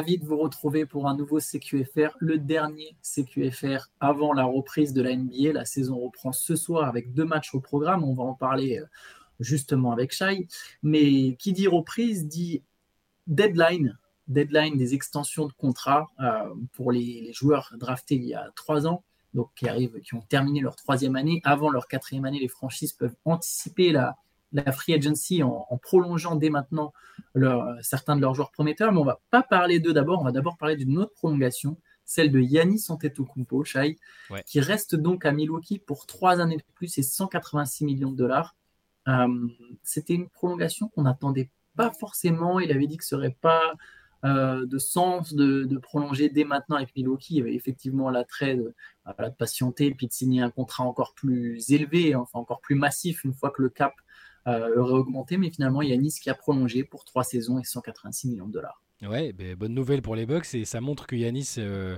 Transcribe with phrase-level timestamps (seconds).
[0.00, 5.02] ravi de vous retrouver pour un nouveau CQFR, le dernier CQFR avant la reprise de
[5.02, 5.52] la NBA.
[5.52, 8.02] La saison reprend ce soir avec deux matchs au programme.
[8.02, 8.86] On va en parler euh,
[9.40, 10.48] justement avec Shai.
[10.82, 12.62] Mais qui dit reprise dit
[13.26, 18.86] deadline, deadline des extensions de contrat euh, pour les, joueurs draftés il y a trois
[18.86, 21.42] ans, donc qui arrivent, qui ont terminé leur troisième année.
[21.44, 24.16] Avant leur quatrième année, les franchises peuvent anticiper la,
[24.52, 26.92] la free agency en, prolongeant dès maintenant
[27.82, 28.92] certains de leurs joueurs prometteurs.
[28.92, 32.32] Mais on va pas parler d'eux d'abord, on va d'abord parler d'une autre prolongation, celle
[32.32, 33.98] de Yannis Antetokounmpo, Shai,
[34.46, 38.56] qui reste donc à Milwaukee pour trois années de plus et 186 millions de dollars.
[39.08, 39.48] Euh,
[39.82, 42.60] c'était une prolongation qu'on n'attendait pas forcément.
[42.60, 43.74] Il avait dit que ce serait pas
[44.24, 47.34] euh, de sens de, prolonger dès maintenant avec Milwaukee.
[47.34, 48.74] Il y avait effectivement l'attrait de,
[49.06, 53.24] de patienter et puis de signer un contrat encore plus élevé, enfin encore plus massif
[53.24, 54.09] une fois que le cap euh,
[54.46, 58.28] aurait augmenté, mais finalement, il y a qui a prolongé pour trois saisons et 186
[58.28, 58.82] millions de dollars.
[59.02, 61.96] Ouais, ben, bonne nouvelle pour les Bucks et ça montre que Yanis, euh,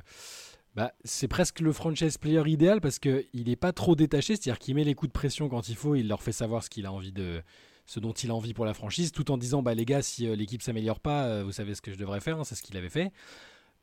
[0.76, 4.74] bah, c'est presque le franchise player idéal parce qu'il n'est pas trop détaché, c'est-à-dire qu'il
[4.76, 6.92] met les coups de pression quand il faut, il leur fait savoir ce qu'il a
[6.92, 7.42] envie de,
[7.86, 10.28] ce dont il a envie pour la franchise, tout en disant bah les gars, si
[10.28, 12.76] euh, l'équipe s'améliore pas, vous savez ce que je devrais faire, hein, c'est ce qu'il
[12.76, 13.10] avait fait.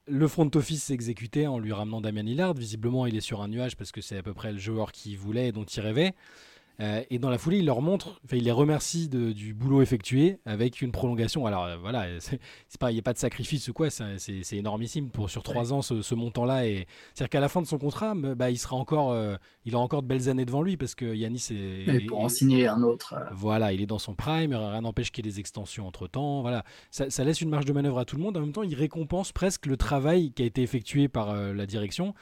[0.08, 2.56] Le front office exécuté en lui ramenant Damien Lillard.
[2.56, 5.18] Visiblement, il est sur un nuage parce que c'est à peu près le joueur qu'il
[5.18, 6.16] voulait et dont il rêvait.
[6.82, 10.82] Euh, et dans la foulée, il leur montre, il les remercie du boulot effectué avec
[10.82, 11.46] une prolongation.
[11.46, 12.40] Alors euh, voilà, c'est
[12.80, 15.82] pas, il n'y a pas de sacrifice ou quoi, c'est énormissime pour sur trois ans
[15.82, 16.68] ce, montant-là.
[16.68, 19.36] Et c'est-à-dire qu'à la fin de son contrat, bah, il sera encore, euh,
[19.66, 21.96] il a encore de belles années devant lui parce que Yanis est.
[21.96, 23.16] Et pour en signer un autre.
[23.32, 24.54] Voilà, il est dans son prime.
[24.54, 26.42] Rien n'empêche qu'il y ait des extensions entre temps.
[26.42, 28.38] Voilà, ça, ça, laisse une marge de manœuvre à tout le monde.
[28.38, 32.14] En même temps, il récompense presque le travail qui a été effectué par la direction.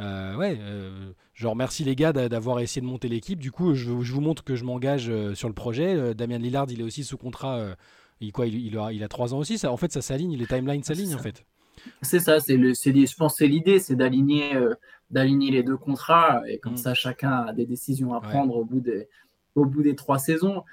[0.00, 3.38] Euh, ouais, euh, je remercie les gars d'avoir essayé de monter l'équipe.
[3.38, 6.14] Du coup, je, vous montre que je m'engage euh, sur le projet.
[6.14, 7.76] Damien Lillard, il est aussi sous contrat.
[8.20, 9.58] il, quoi, il, a, il a trois ans aussi.
[9.58, 10.36] Ça, en fait, ça s'aligne.
[10.36, 11.44] Les timelines s'alignent en fait.
[12.02, 12.40] C'est ça.
[12.40, 12.72] C'est le.
[12.74, 14.52] Je pense c'est l'idée, c'est d'aligner,
[15.10, 16.78] d'aligner les deux contrats et comme mm.
[16.78, 19.08] ça, chacun a des décisions à prendre au bout des,
[19.54, 20.64] au bout des trois saisons.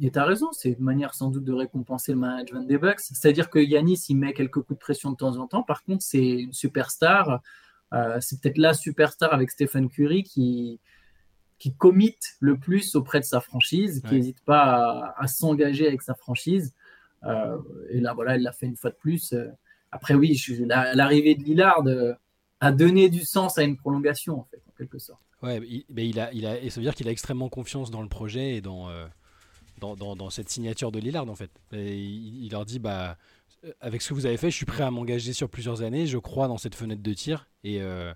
[0.00, 3.00] et tu as raison, c'est une manière sans doute de récompenser le management des Bucks.
[3.00, 5.62] C'est-à-dire que Yanis, il met quelques coups de pression de temps en temps.
[5.62, 7.40] Par contre, c'est une superstar.
[7.92, 10.80] Euh, c'est peut-être la superstar avec Stephen Curry qui,
[11.58, 16.14] qui commit le plus auprès de sa franchise, qui n'hésite pas à, s'engager avec sa
[16.14, 16.74] franchise.
[17.24, 17.56] Euh,
[17.90, 19.32] et là, voilà, il l'a fait une fois de plus.
[19.32, 19.48] Euh,
[19.92, 21.84] après, oui, l'arrivée de Lillard
[22.60, 25.20] a donné du sens à une prolongation, en fait, en quelque sorte.
[25.42, 28.02] Ouais, mais il a, il a, et ça veut dire qu'il a extrêmement confiance dans
[28.02, 28.88] le projet et dans,
[29.78, 31.50] dans, dans, cette signature de Lillard, en fait.
[31.72, 33.16] il, il, leur dit, bah,
[33.80, 36.06] avec ce que vous avez fait, je suis prêt à m'engager sur plusieurs années.
[36.06, 37.48] Je crois dans cette fenêtre de tir.
[37.62, 38.12] Et, euh,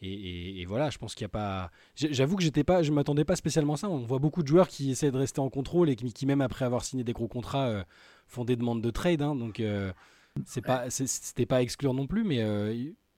[0.00, 1.70] et, voilà, je pense qu'il n'y a pas.
[1.94, 3.88] J'avoue que j'étais pas, je m'attendais pas spécialement à ça.
[3.88, 6.64] On voit beaucoup de joueurs qui essaient de rester en contrôle et qui, même après
[6.64, 7.84] avoir signé des gros contrats, euh,
[8.26, 9.22] font des demandes de trade.
[9.22, 9.34] Hein.
[9.34, 9.62] donc,
[10.46, 12.24] c'est pas, c'était pas à exclure non plus.
[12.24, 12.38] Mais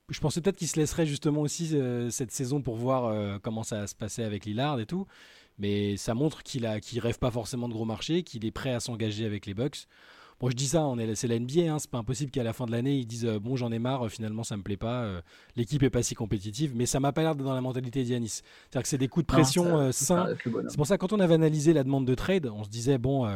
[0.09, 1.77] je pensais peut-être qu'il se laisserait justement aussi
[2.11, 5.07] cette saison pour voir comment ça se passer avec Lillard et tout.
[5.59, 8.73] Mais ça montre qu'il a, qu'il rêve pas forcément de gros marchés, qu'il est prêt
[8.73, 9.87] à s'engager avec les Bucks.
[10.41, 12.55] Bon, je dis ça, on est, c'est la NBA, hein, c'est pas impossible qu'à la
[12.55, 14.79] fin de l'année ils disent euh, bon, j'en ai marre, euh, finalement ça me plaît
[14.79, 15.21] pas, euh,
[15.55, 18.41] l'équipe est pas si compétitive, mais ça m'a pas l'air dans la mentalité d'Yanis.
[18.41, 20.29] C'est-à-dire que c'est des coups de pression sains.
[20.69, 23.29] C'est pour ça quand on avait analysé la demande de trade, on se disait bon,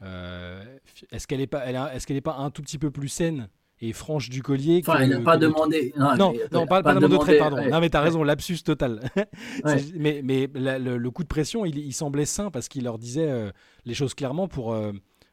[0.00, 3.48] est-ce qu'elle est pas, est-ce qu'elle est pas un tout petit peu plus saine
[3.84, 4.80] et franche du collier.
[4.86, 5.92] Enfin, elle n'a pas demandé.
[5.98, 6.14] Non,
[6.52, 7.68] non, pas, pas, demandé de trade, pardon.
[7.68, 9.00] Non, mais tu as raison, lapsus total.
[9.96, 13.52] mais mais le, coup de pression, il, il semblait sain parce qu'il leur disait
[13.84, 14.74] les choses clairement pour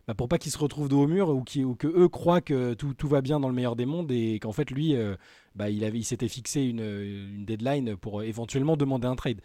[0.10, 2.74] bah, pour pas qu'il se retrouve dos au mur ou, ou que eux croient que
[2.74, 5.16] tout, tout, va bien dans le meilleur des mondes et qu'en fait lui, euh,
[5.54, 9.40] bah, il, avait, il s'était fixé une, une, deadline pour éventuellement demander un trade.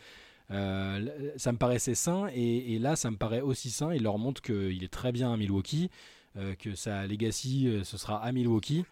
[0.50, 3.92] Euh, ça me paraissait sain et, là ça me paraît aussi sain.
[3.92, 5.91] Il leur montre qu'il est très bien à Milwaukee,
[6.38, 8.86] euh, que sa legacy ce sera à Milwaukee.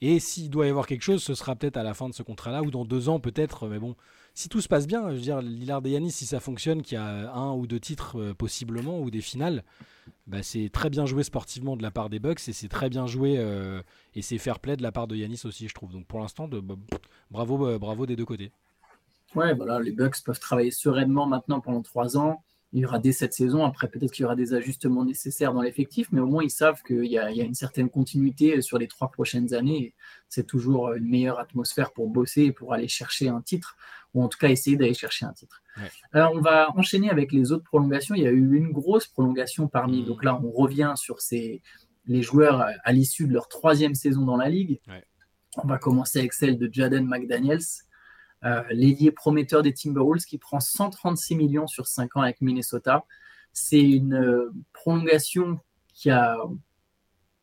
[0.00, 2.22] Et s'il doit y avoir quelque chose, ce sera peut-être à la fin de ce
[2.22, 3.66] contrat-là ou dans deux ans peut-être.
[3.66, 3.96] Mais bon,
[4.38, 6.94] si tout se passe bien, je veux dire, Lillard et Yanis, si ça fonctionne, qu'il
[6.94, 9.64] y a un ou deux titres euh, possiblement ou des finales,
[10.28, 13.08] bah, c'est très bien joué sportivement de la part des Bucks et c'est très bien
[13.08, 13.82] joué euh,
[14.14, 15.90] et c'est fair play de la part de Yanis aussi, je trouve.
[15.90, 16.76] Donc pour l'instant, bah,
[17.32, 18.52] bravo, euh, bravo des deux côtés.
[19.34, 23.12] Ouais, voilà, les Bucks peuvent travailler sereinement maintenant pendant trois ans il y aura dès
[23.12, 23.64] cette saison.
[23.64, 26.82] Après, peut-être qu'il y aura des ajustements nécessaires dans l'effectif, mais au moins ils savent
[26.82, 29.94] qu'il y, a une certaine continuité sur les trois prochaines années.
[30.28, 33.76] C'est toujours une meilleure atmosphère pour bosser et pour aller chercher un titre,
[34.14, 35.62] ou en tout cas essayer d'aller chercher un titre.
[36.12, 38.14] Alors, on va enchaîner avec les autres prolongations.
[38.14, 40.02] Il y a eu une grosse prolongation parmi.
[40.02, 40.06] Mmh.
[40.06, 41.62] Donc là, on revient sur ces,
[42.06, 44.80] les joueurs à l'issue de leur troisième saison dans la ligue.
[45.56, 47.60] On va commencer avec celle de Jaden McDaniels
[48.70, 53.04] l'ailier prometteur des Timberwolves qui prend 136 millions sur 5 ans avec Minnesota.
[53.52, 55.58] C'est une euh, prolongation
[55.94, 56.38] qui a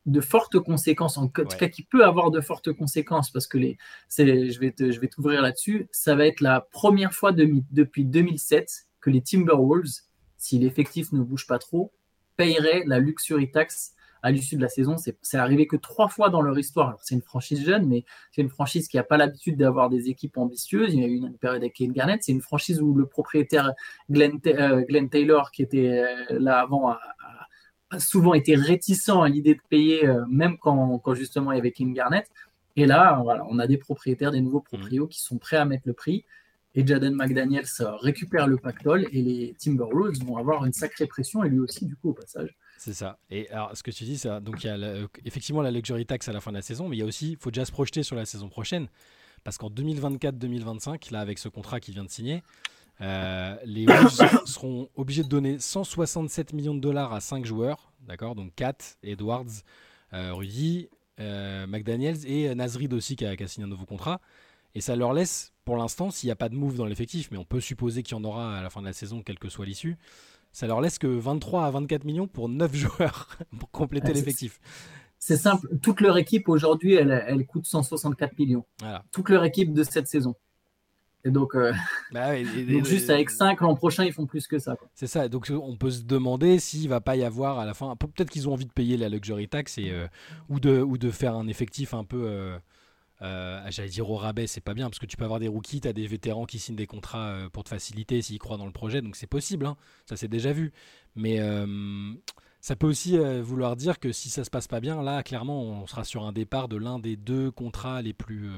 [0.06, 3.76] de fortes conséquences, en tout cas qui peut avoir de fortes conséquences, parce que les,
[4.08, 9.10] je vais, je vais t'ouvrir là-dessus, ça va être la première fois depuis 2007 que
[9.10, 10.02] les Timberwolves,
[10.36, 11.92] si l'effectif ne bouge pas trop,
[12.36, 13.95] paieraient la luxury tax
[14.26, 14.96] à l'issue de la saison.
[15.22, 16.98] C'est arrivé que trois fois dans leur histoire.
[17.00, 20.36] c'est une franchise jeune, mais c'est une franchise qui n'a pas l'habitude d'avoir des équipes
[20.36, 20.94] ambitieuses.
[20.94, 22.24] Il y a eu une, période avec Kane Garnett.
[22.24, 23.72] C'est une franchise où le propriétaire
[24.10, 26.98] Glenn, euh, Taylor, qui était euh, là avant, a,
[28.00, 31.94] souvent été réticent à l'idée de payer, euh, même quand, justement il y avait King
[31.94, 32.28] Garnett.
[32.74, 34.76] Et là, voilà, on a des propriétaires, des nouveaux mmh.
[34.76, 36.24] proprios qui sont prêts à mettre le prix.
[36.74, 37.64] Et Jaden McDaniels
[38.00, 41.94] récupère le pactole et les Timberwolves vont avoir une sacrée pression et lui aussi, du
[41.94, 42.56] coup, au passage.
[42.78, 43.18] C'est ça.
[43.30, 46.32] Et alors, ce que tu dis, donc il y a effectivement la luxury tax à
[46.32, 48.02] la fin de la saison, mais il y a aussi, il faut déjà se projeter
[48.02, 48.88] sur la saison prochaine,
[49.44, 52.42] parce qu'en 2024-2025, là, avec ce contrat qu'il vient de signer,
[53.00, 54.10] euh, les Wolves
[54.46, 59.62] seront obligés de donner 167 millions de dollars à 5 joueurs, d'accord Donc Kat, Edwards,
[60.12, 60.88] euh, Rudy,
[61.20, 64.20] euh, McDaniels et Nasrid aussi qui a, signé un nouveau contrat.
[64.74, 67.38] Et ça leur laisse, pour l'instant, s'il n'y a pas de move dans l'effectif, mais
[67.38, 69.48] on peut supposer qu'il y en aura à la fin de la saison, quelle que
[69.48, 69.96] soit l'issue,
[70.56, 74.58] ça leur laisse que 23 à 24 millions pour 9 joueurs pour compléter l'effectif.
[75.18, 78.64] C'est simple, toute leur équipe aujourd'hui, elle, elle, coûte 164 millions.
[79.12, 80.34] Toute leur équipe de cette saison.
[81.26, 81.74] Et donc, euh,
[82.12, 82.42] bah
[82.84, 84.76] juste avec 5 l'an prochain, ils font plus que ça.
[84.94, 85.28] C'est ça.
[85.28, 87.94] Donc, on peut se demander s'il va pas y avoir à la fin.
[87.96, 90.06] Peut-être qu'ils ont envie de payer la luxury tax et, euh,
[90.48, 92.24] ou, de, ou de faire un effectif un peu.
[92.28, 92.58] Euh,
[93.20, 95.92] j'allais dire au rabais, c'est pas bien parce que tu peux avoir des rookies, tu
[95.92, 99.16] des vétérans qui signent des contrats pour te faciliter s'ils croient dans le projet, donc
[99.16, 99.76] c'est possible, hein.
[100.06, 100.72] ça c'est déjà vu.
[101.14, 101.38] Mais
[102.60, 105.86] ça peut aussi vouloir dire que si ça se passe pas bien, là clairement on
[105.86, 108.50] sera sur un départ de l'un des deux contrats les plus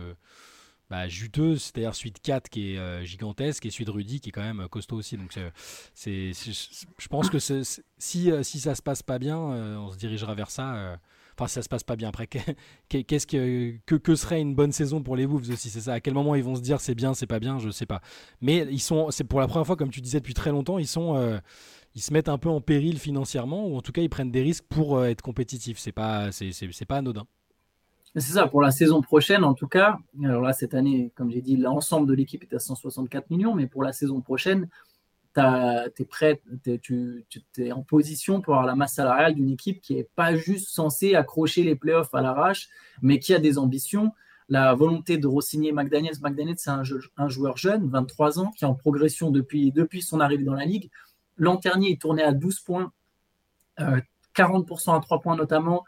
[0.90, 4.43] bah, juteuse, c'est-à-dire suite 4 qui est euh, gigantesque et suite Rudy qui est quand
[4.43, 5.19] même costaud aussi.
[5.19, 9.99] Donc je pense que si, euh, si ça se passe pas bien, euh, on se
[9.99, 10.99] dirigera vers ça.
[11.38, 12.26] Enfin, ça se passe pas bien après,
[12.88, 15.94] qu'est-ce que, que, serait une bonne saison pour les Wolves aussi C'est ça?
[15.94, 18.00] À quel moment ils vont se dire c'est bien, c'est pas bien, je sais pas.
[18.40, 20.87] Mais ils sont, c'est pour la première fois, comme tu disais depuis très longtemps, ils
[20.87, 21.40] sont
[21.94, 24.43] ils se mettent un peu en péril financièrement ou en tout cas ils prennent des
[24.43, 25.79] risques pour être compétitifs.
[25.79, 27.26] C'est pas, c'est, c'est pas anodin.
[28.14, 29.99] C'est ça, pour la saison prochaine, en tout cas.
[30.25, 33.67] Alors là, cette année, comme j'ai dit, l'ensemble de l'équipe est à 164 millions, mais
[33.67, 34.69] pour la saison prochaine,
[35.38, 36.43] es prêt,
[36.82, 37.25] tu
[37.58, 41.14] es en position pour avoir la masse salariale d'une équipe qui n'est pas juste censée
[41.14, 42.69] accrocher les playoffs à l'arrache,
[43.02, 44.12] mais qui a des ambitions.
[44.50, 46.17] La volonté de re-signer McDaniels.
[46.23, 50.44] McDaniels, c'est un, joueur jeune, 23 ans, qui est en progression depuis, depuis son arrivée
[50.44, 50.90] dans la ligue.
[51.37, 52.93] L'an dernier, il tournait à 12 points,
[53.79, 55.84] 40% euh, à 3 points notamment,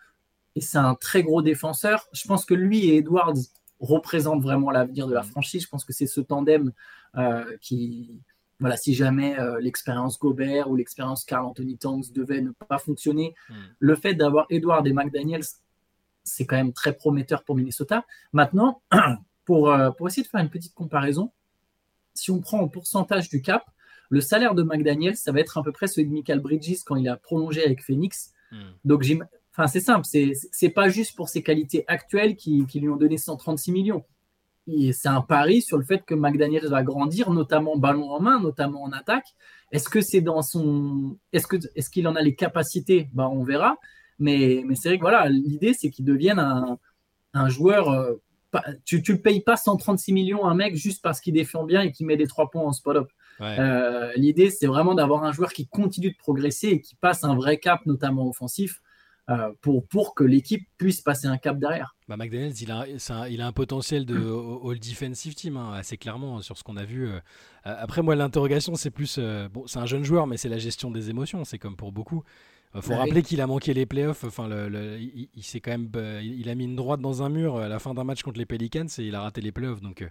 [0.57, 2.07] et c'est un très gros défenseur.
[2.13, 3.35] Je pense que lui et Edwards
[3.81, 5.27] représentent vraiment l'avenir de la mm.
[5.27, 5.63] franchise.
[5.63, 6.73] Je pense que c'est ce tandem
[7.17, 8.21] euh, qui,
[8.61, 13.35] voilà, si jamais euh, l'expérience Gobert ou l'expérience Carl Anthony Towns devait ne pas fonctionner,
[13.49, 13.55] mm.
[13.79, 15.45] le fait d'avoir Edwards et McDaniels,
[16.23, 18.05] c'est quand même très prometteur pour Minnesota.
[18.33, 18.83] Maintenant,
[19.45, 21.33] pour, euh, pour essayer de faire une petite comparaison,
[22.15, 23.65] si on prend en pourcentage du cap,
[24.11, 26.97] le salaire de McDaniels, ça va être à peu près celui de Michael Bridges quand
[26.97, 28.33] il a prolongé avec Phoenix.
[28.53, 28.59] Mm.
[28.85, 29.05] Donc,
[29.53, 33.73] Enfin, c'est simple, c'est pas juste pour ses qualités actuelles qui, lui ont donné 136
[33.73, 34.05] millions.
[34.93, 38.83] C'est un pari sur le fait que McDaniel va grandir, notamment ballon en main, notamment
[38.83, 39.27] en attaque.
[39.73, 41.17] Est-ce que c'est dans son.
[41.33, 43.09] Est-ce qu'il est qu'il en a les capacités?
[43.13, 43.77] Bah, On verra.
[44.19, 46.79] Mais, mais c'est vrai que voilà, l'idée, c'est qu'il devienne un,
[47.35, 47.91] un joueur.
[47.91, 48.15] Euh,
[48.85, 51.83] tu ne le payes pas 136 millions à un mec juste parce qu'il défend bien
[51.83, 53.09] et qu'il met des trois points en spot-up.
[53.41, 57.35] Euh, l'idée, c'est vraiment d'avoir un joueur qui continue de progresser et qui passe un
[57.35, 58.83] vrai cap, notamment offensif.
[59.31, 61.95] Euh, pour, pour que l'équipe puisse passer un cap derrière.
[62.09, 65.97] Bah McDaniels, il a, un, il a un potentiel de All Defensive Team, hein, assez
[65.97, 67.07] clairement, sur ce qu'on a vu.
[67.07, 67.21] Euh.
[67.63, 69.19] Après, moi, l'interrogation, c'est plus.
[69.19, 71.93] Euh, bon, c'est un jeune joueur, mais c'est la gestion des émotions, c'est comme pour
[71.93, 72.25] beaucoup.
[72.75, 74.25] Il faut bah rappeler qu'il a manqué les playoffs.
[74.25, 75.91] Enfin, le, il, il quand même,
[76.23, 78.47] il a mis une droite dans un mur à la fin d'un match contre les
[78.47, 79.81] Pelicans et il a raté les playoffs.
[79.81, 80.09] Donc,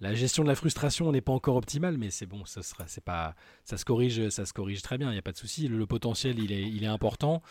[0.00, 3.04] la gestion de la frustration n'est pas encore optimale, mais c'est bon, ça sera, c'est
[3.04, 3.34] pas,
[3.64, 5.08] ça se corrige, ça se corrige très bien.
[5.10, 5.68] Il n'y a pas de souci.
[5.68, 7.42] Le, potentiel, il est, il est important.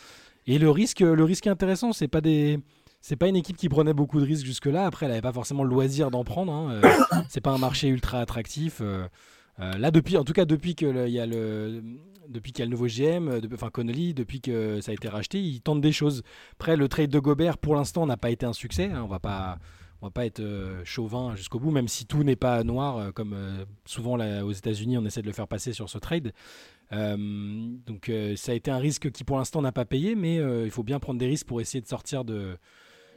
[0.46, 2.60] Et le risque, le risque intéressant, c'est pas des
[3.04, 4.86] c'est pas une équipe qui prenait beaucoup de risques jusque-là.
[4.86, 6.50] Après, elle n'avait pas forcément le loisir d'en prendre.
[6.50, 6.80] Hein.
[6.82, 8.78] Euh, c'est pas un marché ultra attractif.
[8.80, 9.06] Euh,
[9.60, 11.82] euh, là, depuis, en tout cas, depuis qu'il y a le,
[12.30, 15.38] depuis qu'il y a le nouveau GM, enfin Connolly, depuis que ça a été racheté,
[15.38, 16.22] il tente des choses.
[16.54, 18.84] Après, le trade de Gobert, pour l'instant, n'a pas été un succès.
[18.90, 19.02] Hein.
[19.04, 19.58] on va pas,
[20.04, 20.42] on va pas être
[20.84, 23.34] chauvin jusqu'au bout, même si tout n'est pas noir, comme
[23.86, 26.34] souvent là, aux États-Unis, on essaie de le faire passer sur ce trade.
[26.92, 27.16] Euh,
[27.86, 30.64] donc euh, ça a été un risque qui pour l'instant n'a pas payé, mais euh,
[30.64, 32.56] il faut bien prendre des risques pour essayer de sortir de,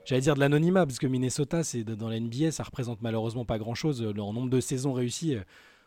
[0.06, 3.58] j'allais dire de l'anonymat, parce que Minnesota, c'est dans la NBA, ça représente malheureusement pas
[3.58, 4.01] grand-chose.
[4.17, 5.36] En nombre de saisons réussies,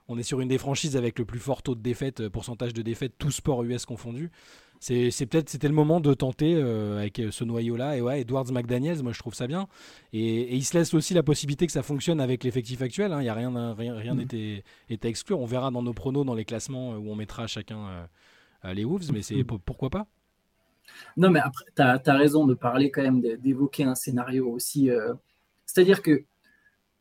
[0.08, 2.82] on est sur une des franchises avec le plus fort taux de défaite, pourcentage de
[2.82, 4.30] défaite, tout sport US confondu.
[4.80, 7.96] C'est peut-être c'était le moment de tenter avec ce noyau-là.
[7.96, 9.68] Et ouais, Edwards McDaniels, moi je trouve ça bien.
[10.12, 13.12] Et, il se laisse aussi la possibilité que ça fonctionne avec l'effectif actuel.
[13.12, 13.20] Hein.
[13.20, 15.38] Il n'y a rien, rien, rien n'était à exclure.
[15.38, 18.08] On verra dans nos pronos, dans les classements où on mettra chacun
[18.64, 20.06] les Wolves, mais c'est pourquoi pas
[21.16, 24.90] non, mais après, tu as, raison de parler quand même, d'évoquer un scénario aussi.
[24.90, 25.14] Euh,
[25.66, 26.24] c'est-à-dire que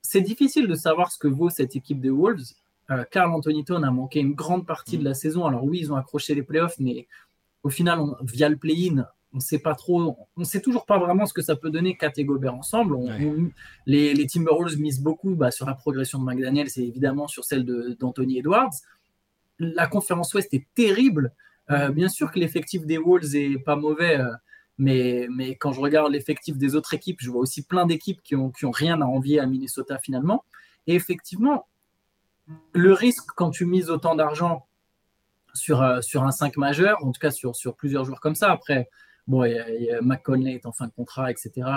[0.02, 2.54] c'est difficile de savoir ce que vaut cette équipe des Wolves.
[2.92, 5.46] Euh, Carl Anthony Town a manqué une grande partie de la saison.
[5.46, 7.08] Alors oui, ils ont accroché les playoffs, mais
[7.64, 11.34] au final, via le play-in, on sait pas trop, on sait toujours pas vraiment ce
[11.34, 12.98] que ça peut donner Kat et Gobert ensemble.
[13.86, 17.66] les, les, Timberwolves misent beaucoup bah, sur la progression de McDaniel, c'est évidemment sur celle
[18.00, 18.72] d'Anthony Edwards.
[19.60, 21.34] La conférence Ouest est terrible.
[21.70, 24.32] Euh, bien sûr que l'effectif des Wolves est pas mauvais, euh,
[24.80, 28.36] mais, mais quand je regarde l'effectif des autres équipes, je vois aussi plein d'équipes qui
[28.36, 30.46] ont, qui ont rien à envier à Minnesota finalement.
[30.88, 31.68] Et effectivement,
[32.74, 34.66] le risque quand tu mises autant d'argent
[35.60, 38.52] sur, euh, sur un 5 majeur, en tout cas sur, sur plusieurs joueurs comme ça,
[38.52, 38.90] après,
[39.28, 41.68] bon, y a, McConley est en fin de contrat, etc.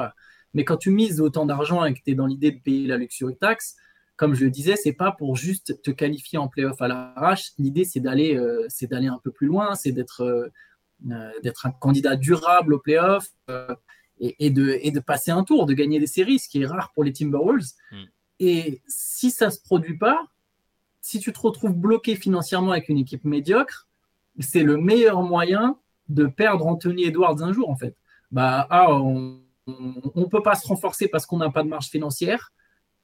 [0.55, 2.97] Mais quand tu mises autant d'argent et que tu es dans l'idée de payer la
[2.97, 3.77] luxury tax,
[4.17, 7.53] comme je le disais, c'est pas pour juste te qualifier en playoff à l'arrache.
[7.59, 12.17] L'idée, c'est d'aller, euh, d'aller un peu plus loin, c'est d'être, euh, d'être un candidat
[12.17, 13.29] durable au playoff
[14.21, 16.93] et, de, et de passer un tour, de gagner des séries, ce qui est rare
[16.95, 17.73] pour les Timberwolves.
[17.91, 18.05] Mm.
[18.39, 20.27] Et si ça se produit pas,
[21.03, 23.89] si tu te retrouves bloqué financièrement avec une équipe médiocre,
[24.41, 25.79] c'est le meilleur moyen
[26.09, 27.95] de perdre Anthony Edwards un jour, en fait.
[28.31, 32.53] Bah, ah, on ne peut pas se renforcer parce qu'on n'a pas de marge financière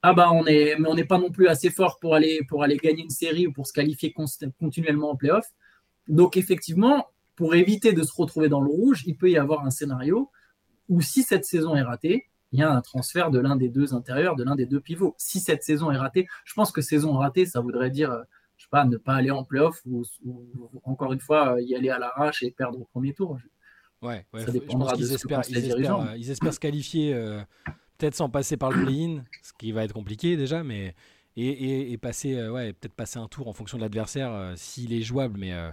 [0.03, 2.77] ah bah on mais on n'est pas non plus assez fort pour aller, pour aller
[2.77, 4.15] gagner une série ou pour se qualifier
[4.61, 5.47] continuellement en playoff.
[6.07, 9.71] Donc effectivement, pour éviter de se retrouver dans le rouge, il peut y avoir un
[9.71, 10.31] scénario
[10.89, 13.95] où si cette saison est ratée, il y a un transfert de l'un des deux
[13.95, 15.15] intérieurs, de l'un des deux pivots.
[15.19, 18.17] Si cette saison est ratée, je pense que saison ratée, ça voudrait dire,
[18.57, 20.05] je sais pas, ne pas aller en playoff ou,
[20.85, 23.39] encore une fois y aller à l'arrache et perdre au premier tour.
[24.01, 25.43] Ouais, ouais ça je pense qu'ils espèrent,
[26.17, 27.13] ils, espèrent, se qualifier.
[27.15, 27.43] Euh,
[27.99, 30.95] peut-être sans passer par le play-in, ce qui va être compliqué déjà, mais
[31.37, 35.03] et, passer, euh, ouais, peut-être passer un tour en fonction de l'adversaire euh, s'il est
[35.03, 35.71] jouable, mais euh,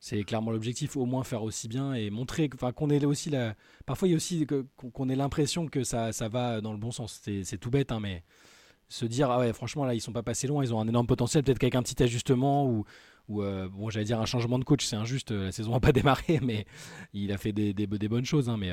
[0.00, 3.54] c'est clairement l'objectif, au moins faire aussi bien et montrer, enfin qu'on ait aussi la,
[3.86, 7.20] parfois il y a aussi qu'on ait l'impression que ça, va dans le bon sens.
[7.24, 8.22] C'est tout bête, hein, mais
[8.88, 11.06] se dire ah ouais franchement là ils sont pas passés loin, ils ont un énorme
[11.06, 12.84] potentiel, peut-être qu'avec un petit ajustement ou
[13.28, 16.40] ou bon j'allais dire un changement de coach, c'est injuste, la saison n'a pas démarré,
[16.42, 16.66] mais
[17.12, 18.72] il a fait des, bonnes choses, hein, mais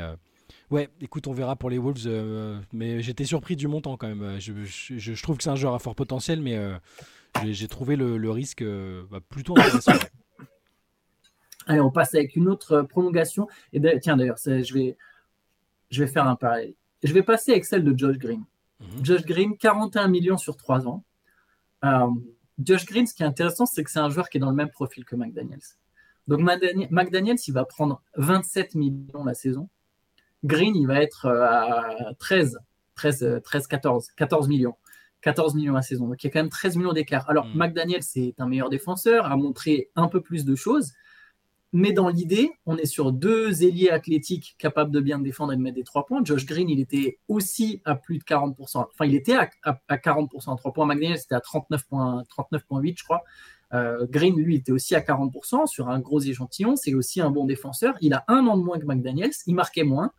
[0.72, 4.40] Ouais, écoute, on verra pour les Wolves, euh, mais j'étais surpris du montant quand même.
[4.40, 6.78] Je, trouve que c'est un joueur à fort potentiel, mais euh,
[7.46, 9.94] j'ai trouvé le, risque euh, bah, plutôt intéressant.
[11.68, 13.48] Allez, on passe avec une autre prolongation.
[13.74, 14.98] Et tiens, d'ailleurs, je vais,
[15.90, 16.74] je vais faire un parallèle.
[17.04, 18.44] Je vais passer avec celle de Josh Green.
[18.80, 19.06] Mhm.
[19.06, 21.04] Josh Green, 41 millions sur 3 ans.
[22.64, 24.56] Josh Green, ce qui est intéressant, c'est que c'est un joueur qui est dans le
[24.56, 25.60] même profil que McDaniels.
[26.28, 29.70] Donc McDaniels, il va prendre 27 millions la saison.
[30.44, 32.60] Green, il va être euh, à 13,
[32.96, 34.76] 13, 13, 14, 14 millions.
[35.22, 36.08] 14 millions la saison.
[36.08, 37.30] Donc il y a quand même 13 millions d'écart.
[37.30, 37.58] Alors, mm.
[37.58, 40.94] McDaniel, c'est un meilleur défenseur, a montré un peu plus de choses.
[41.78, 45.62] Mais dans l'idée, on est sur deux ailiers athlétiques capables de bien défendre et de
[45.62, 46.24] mettre des trois points.
[46.24, 48.78] Josh Green, il était aussi à plus de 40%.
[48.78, 49.50] Enfin, il était à,
[49.98, 50.86] 40% en trois points.
[50.86, 53.26] McDaniel, c'était à 39,8, je crois.
[53.74, 56.78] Euh, Green, lui, était aussi à 40% sur un gros échantillon.
[56.78, 57.96] C'est aussi un bon défenseur.
[58.00, 59.34] Il a un an de moins que McDaniels.
[59.46, 60.14] Il marquait moins.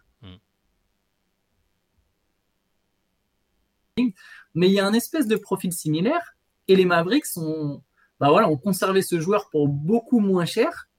[4.55, 6.37] mais il y a un espèce de profil similaire
[6.69, 7.83] et les Mavericks ont,
[8.21, 10.91] bah voilà, ont conservé ce joueur pour beaucoup moins cher.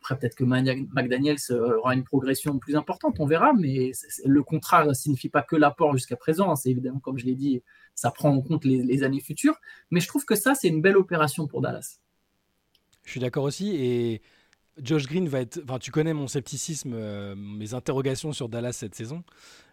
[0.00, 3.92] Après, peut-être que McDaniels aura une progression plus importante, on verra, mais
[4.24, 6.50] le contrat ne signifie pas que l'apport jusqu'à présent.
[6.50, 6.56] Hein.
[6.56, 7.62] C'est évidemment, comme je l'ai dit,
[7.94, 9.56] ça prend en compte les, années futures.
[9.90, 11.98] Mais je trouve que ça, c'est une belle opération pour Dallas.
[13.04, 13.76] Je suis d'accord aussi.
[13.76, 14.22] Et
[14.78, 15.60] Josh Green va être.
[15.64, 19.22] Enfin, tu connais mon scepticisme, euh, mes interrogations sur Dallas cette saison.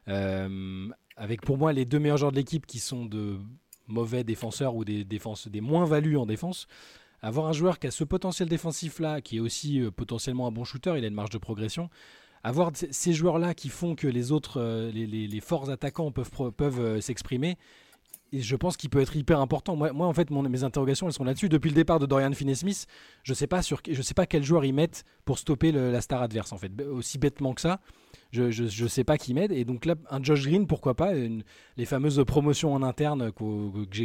[0.09, 3.37] Euh, avec pour moi les deux meilleurs joueurs de l'équipe qui sont de
[3.87, 6.67] mauvais défenseurs ou des, défenses, des moins valus en défense.
[7.21, 10.51] Avoir un joueur qui a ce potentiel défensif là, qui est aussi euh, potentiellement un
[10.51, 11.89] bon shooter, il a une marge de progression.
[12.43, 14.61] Avoir ces joueurs là qui font que les autres,
[14.93, 17.57] les, forts attaquants peuvent, peuvent s'exprimer,
[18.33, 19.75] et je pense qu'il peut être hyper important.
[19.75, 21.49] Moi, moi en fait, mes interrogations, elles sont là-dessus.
[21.49, 22.85] Depuis le départ de Dorian Finney-Smith,
[23.23, 26.57] je sais pas sais pas quel joueur ils mettent pour stopper la star adverse, en
[26.57, 26.71] fait.
[26.81, 27.79] Aussi bêtement que ça,
[28.31, 29.51] je, je, sais pas qui m'aide.
[29.51, 33.43] Et donc là, un Josh Green, pourquoi pas Les fameuses promotions en interne que,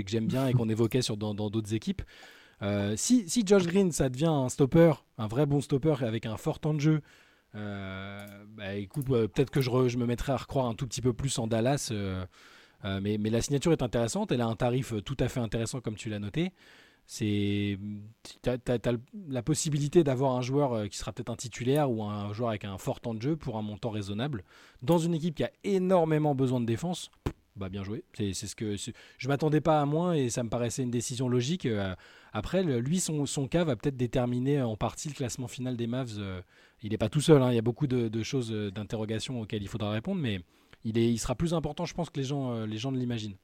[0.07, 2.02] j'aime bien et qu'on évoquait sur, dans d'autres équipes.
[2.62, 6.37] Euh, si, si, Josh Green, ça devient un stopper, un vrai bon stopper avec un
[6.37, 7.00] fort temps de jeu,
[7.54, 11.12] euh, bah, écoute, peut-être que je, je, me mettrai à recroire un tout petit peu
[11.12, 11.88] plus en Dallas.
[11.90, 12.25] Euh,
[12.85, 16.09] mais, la signature est intéressante, elle a un tarif tout à fait intéressant comme tu
[16.09, 16.52] l'as noté.
[17.09, 17.78] tu
[18.47, 18.92] as,
[19.28, 22.78] la possibilité d'avoir un joueur qui sera peut-être un titulaire ou un joueur avec un
[22.78, 24.45] fort temps de jeu pour un montant raisonnable
[24.83, 27.11] dans une équipe qui a énormément besoin de défense.
[27.54, 28.04] Bah bien joué.
[28.14, 31.69] C'est ce que je m'attendais pas à moins et ça me paraissait une décision logique.
[32.33, 36.17] Après, lui, son, son cas va peut-être déterminer en partie le classement final des Mavs.
[36.19, 36.41] Euh,
[36.83, 37.43] il n'est pas tout seul.
[37.43, 37.51] Hein.
[37.53, 40.41] Il y a beaucoup de, choses d'interrogation auxquelles il faudra répondre, mais
[40.85, 43.37] il, est, il sera plus important, je pense, que les gens, les gens ne l'imaginent.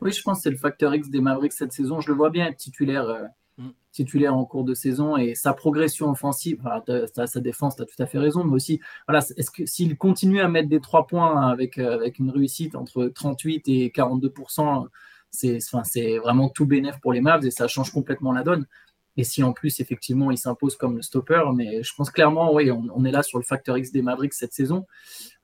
[0.00, 2.00] Oui, je pense que c'est le facteur X des Mavericks cette saison.
[2.00, 3.24] Je le vois bien être titulaire, euh,
[3.58, 3.70] mm.
[3.92, 6.60] titulaire en cours de saison et sa progression offensive,
[7.26, 10.40] sa défense, tu as tout à fait raison, mais aussi, voilà, est-ce que s'il continue
[10.40, 14.88] à mettre des trois points avec, euh, avec une réussite entre 38 et 42%,
[15.34, 18.66] c'est vraiment tout bénéf pour les Mavs et ça change complètement la donne.
[19.16, 22.70] Et si en plus, effectivement, il s'impose comme le stopper, mais je pense clairement, oui,
[22.70, 24.86] on, est là sur le facteur X des Mavericks cette saison.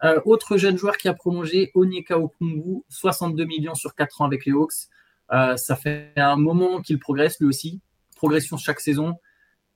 [0.03, 4.45] Euh, autre jeune joueur qui a prolongé, Onyeka Okungu, 62 millions sur 4 ans avec
[4.45, 4.89] les Hawks.
[5.33, 7.81] Euh, ça fait un moment qu'il progresse lui aussi.
[8.17, 9.15] Progression chaque saison.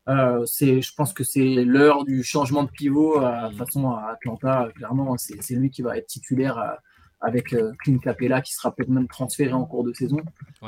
[0.08, 3.20] Euh, je pense que c'est l'heure du changement de pivot.
[3.20, 6.78] de toute façon, à Atlanta, clairement, c'est lui qui va être titulaire
[7.20, 10.18] avec euh, Clint Capella qui sera peut-être même transféré en cours de saison.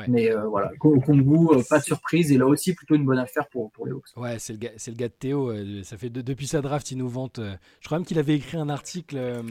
[0.08, 2.32] Mais euh, voilà, au Congo, euh, pas de surprise.
[2.32, 4.08] Et là aussi, plutôt une bonne affaire pour, pour les Hawks.
[4.16, 5.52] Ouais, c'est le, gars, le gars de Théo.
[5.84, 7.40] ça fait depuis sa draft, il nous vante.
[7.80, 9.42] je crois même qu'il avait écrit un article.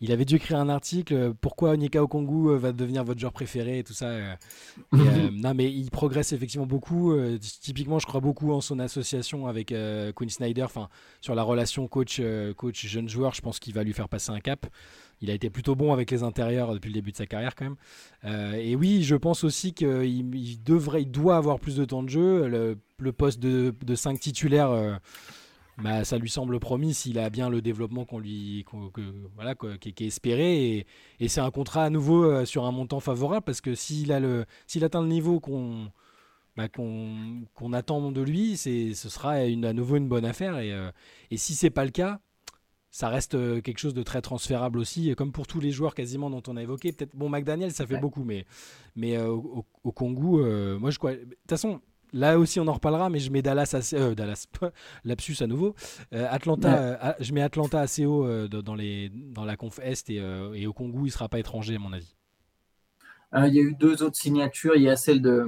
[0.00, 3.84] il avait dû écrire un article pourquoi Onyeka Okongu va devenir votre joueur préféré et
[3.84, 4.36] tout ça.
[4.92, 7.14] non, mais il progresse effectivement beaucoup.
[7.40, 9.74] typiquement, je crois beaucoup en son association avec
[10.14, 10.88] Quinn Snyder, enfin
[11.20, 12.20] sur la relation coach
[12.56, 13.34] coach jeune joueur.
[13.34, 14.66] Je pense qu'il va lui faire passer un cap
[15.20, 17.64] il a été plutôt bon avec les intérieurs depuis le début de sa carrière quand
[17.64, 17.76] même.
[18.24, 22.08] Euh, et oui, je pense aussi qu'il devrait, il doit avoir plus de temps de
[22.08, 22.76] jeu.
[22.98, 24.94] Le, poste de, de 5 titulaires, euh,
[25.78, 28.64] bah, ça lui semble promis s'il a bien le développement qu'on lui,
[29.34, 30.86] voilà, qui, est espéré.
[31.18, 35.02] Et, c'est un contrat à nouveau euh, sur un montant favorable parce que s'il atteint
[35.02, 35.90] le niveau qu'on
[36.56, 36.68] bah,
[37.74, 40.58] attend de lui, ce sera à nouveau une bonne affaire.
[40.58, 40.74] Et,
[41.30, 42.20] et si c'est pas le cas,
[42.90, 46.28] ça reste euh, quelque chose de très transférable aussi, comme pour tous les joueurs quasiment
[46.28, 46.92] dont on a évoqué.
[46.92, 48.46] Peut-être, bon, McDaniel, ça fait beaucoup, mais,
[48.96, 51.12] mais euh, au, Congo, euh, moi je crois.
[51.12, 51.80] De toute façon,
[52.12, 54.46] là aussi on en reparlera, mais je mets Dallas, assez, Dallas,
[55.04, 55.76] lapsus à nouveau.
[56.10, 60.16] Atlanta, je mets Atlanta assez haut dans, les, dans la conf Est et,
[60.54, 62.16] et au Congo, il sera pas étranger à mon avis.
[63.32, 64.74] Il y a eu deux autres signatures.
[64.74, 65.46] Il y a celle de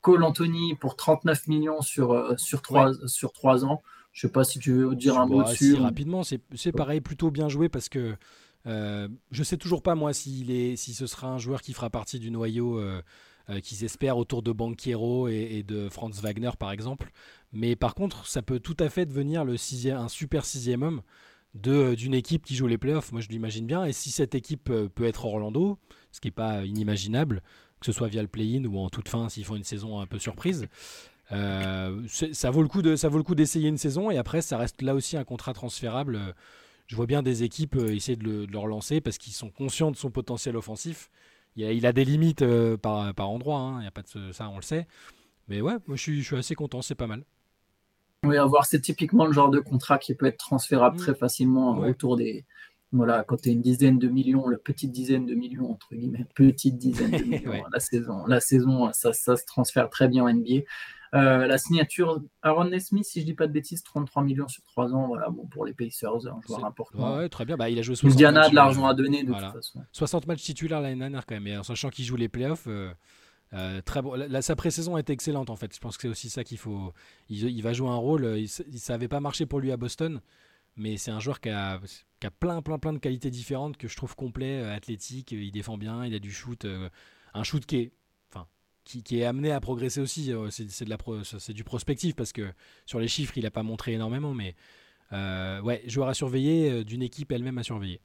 [0.00, 3.80] Cole Anthony pour 39 millions sur, sur, 3, sur 3 ans.
[4.18, 5.76] Je sais pas si tu veux dire un mot dessus.
[5.76, 8.16] rapidement, c'est pareil, plutôt bien joué parce que
[8.66, 11.88] euh, je sais toujours pas moi s'il est, si ce sera un joueur qui fera
[11.88, 13.00] partie du noyau euh,
[13.48, 17.12] euh, qu'ils espèrent autour de Banquiero et, de Franz Wagner par exemple.
[17.52, 21.02] Mais par contre, ça peut tout à fait devenir le sixième, un super sixième homme
[21.54, 23.12] d'une équipe qui joue les playoffs.
[23.12, 23.84] Moi, je l'imagine bien.
[23.84, 25.78] Et si cette équipe peut être Orlando,
[26.10, 27.40] ce qui n'est pas inimaginable,
[27.78, 30.06] que ce soit via le play-in ou en toute fin s'ils font une saison un
[30.06, 30.66] peu surprise,
[31.32, 34.40] euh, ça vaut le coup de, ça vaut le coup d'essayer une saison et après
[34.40, 36.34] ça reste là aussi un contrat transférable.
[36.86, 39.96] Je vois bien des équipes euh, essayer de le, relancer parce qu'ils sont conscients de
[39.96, 41.10] son potentiel offensif.
[41.56, 43.80] Il a, des limites euh, par, par endroit, hein.
[43.80, 44.86] il y a pas de ça, on le sait.
[45.48, 47.24] Mais ouais, moi je suis, je suis assez content, c'est pas mal.
[48.24, 51.00] Oui, avoir c'est typiquement le genre de contrat qui peut être transférable mmh.
[51.00, 52.44] très facilement autour des,
[52.92, 56.26] voilà, quand tu es une dizaine de millions, la petite dizaine de millions, entre guillemets,
[56.34, 60.32] petite dizaine de millions, la saison, la saison ça, ça, se transfère très bien en
[60.32, 60.62] NBA.
[61.14, 64.94] Euh, la signature Aaron Nesmith, si je dis pas de bêtises, 33 millions sur 3
[64.94, 67.28] ans, voilà, bon, pour les Pacers, un joueur important.
[67.28, 69.52] très bien, bah, il a joué 60 Indiana a de l'argent à donner de toute
[69.52, 69.82] façon.
[69.92, 72.66] 60 matchs titulaires l'année dernière quand même, et en sachant qu'il joue les playoffs.
[72.66, 72.92] Euh,
[73.54, 74.14] euh, très bon.
[74.42, 75.74] sa pré-saison a été excellente en fait.
[75.74, 76.92] Je pense que c'est aussi ça qu'il faut.
[77.30, 78.34] Il, va jouer un rôle.
[78.36, 80.20] Il, ça n'avait pas marché pour lui à Boston,
[80.76, 81.80] mais c'est un joueur qui a,
[82.20, 85.32] qui a, plein, plein, plein de qualités différentes que je trouve complet, athlétique.
[85.32, 86.66] Il défend bien, il a du shoot,
[87.32, 87.92] un shoot qui est
[88.88, 90.32] qui, est amené à progresser aussi.
[90.32, 92.48] Euh, c'est du prospectif parce que
[92.86, 94.54] sur les chiffres, il n'a pas montré énormément, mais
[95.12, 98.00] euh, ouais, joueur à surveiller, euh, d'une équipe elle-même à surveiller.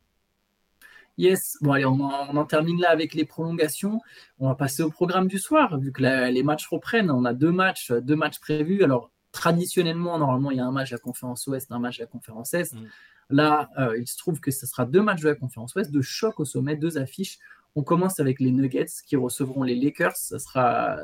[1.17, 4.02] Yes, bon allez, on en, termine là avec les prolongations.
[4.39, 7.12] On va passer au programme du soir, vu que les matchs reprennent.
[7.12, 8.84] On a deux matchs, deux matchs prévus.
[8.84, 12.04] Alors traditionnellement, normalement, il y a un match à la conférence Ouest, un match à
[12.04, 12.74] la conférence Est.
[12.74, 12.88] Mm.
[13.30, 16.39] Là, il se trouve que ce sera deux matchs de la conférence Ouest, de choc
[16.39, 17.38] au sommet, deux affiches.
[17.75, 20.15] On commence avec les Nuggets qui recevront les Lakers.
[20.15, 20.97] Ça sera,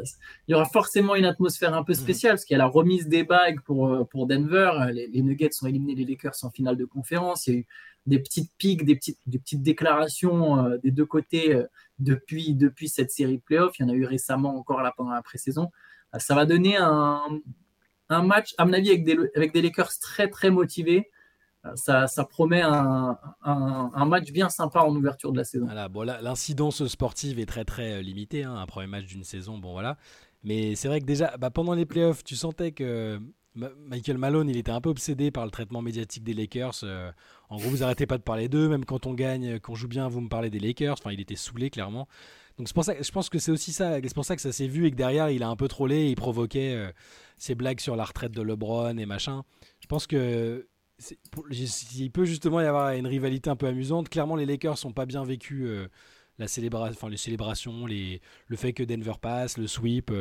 [0.47, 1.99] il y aura forcément une atmosphère un peu mhm.
[1.99, 4.71] spéciale parce qu'il y a la remise des bagues pour, euh, pour Denver.
[4.91, 7.47] Les, Nuggets ont éliminé les Lakers en finale de conférence.
[7.47, 7.67] Il y a eu
[8.05, 11.65] des petites piques, des petites, des petites déclarations euh, des deux côtés euh,
[11.97, 13.79] depuis, depuis cette série de playoffs.
[13.79, 15.71] Il y en a eu récemment encore là pendant la pré-saison.
[16.17, 17.21] ça va donner un,
[18.10, 21.10] un, match, à mon avis, avec des, avec des Lakers très très motivés
[21.76, 23.17] ça, promet un,
[24.06, 25.65] match bien sympa en ouverture de la saison.
[25.65, 28.43] Voilà, bon, l'incidence sportive est très très euh, limitée.
[28.43, 29.98] Hein, un premier match d'une saison, bon voilà.
[30.43, 33.19] Mais c'est vrai que déjà, bah, pendant les playoffs, tu sentais que
[33.56, 36.80] Michael Malone, il était un peu obsédé par le traitement médiatique des Lakers.
[36.84, 37.12] Euh,
[37.50, 40.08] en gros, vous arrêtez pas de parler d'eux, même quand on gagne, qu'on joue bien,
[40.08, 40.93] vous me parlez des Lakers.
[40.93, 42.08] Enfin, il était saoulé clairement.
[42.58, 43.95] Donc pour ça, je pense que c'est aussi ça.
[44.02, 46.10] C'est pour ça que ça s'est vu et que derrière, il a un peu trollé,
[46.10, 46.91] il provoquait euh,
[47.38, 49.43] ses blagues sur la retraite de LeBron et machin.
[49.80, 50.67] Je pense que
[51.52, 54.10] il peut justement y avoir une rivalité un peu amusante.
[54.10, 55.64] Clairement, les Lakers sont pas bien vécus.
[55.66, 55.88] Euh,
[56.38, 56.46] la
[57.10, 60.12] les célébrations, les, le fait que Denver passe, le sweep.